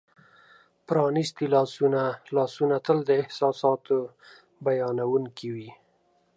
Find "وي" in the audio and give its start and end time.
5.55-5.71